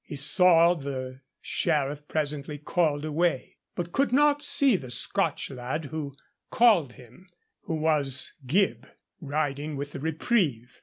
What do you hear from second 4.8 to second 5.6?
Scotch